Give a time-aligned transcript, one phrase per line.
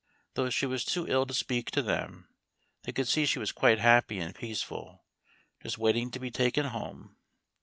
[0.33, 2.27] Though she was too ill to speak to them,
[2.81, 5.03] they could see she was quite happy and peaceful,
[5.61, 7.17] just waiting to be taken Home.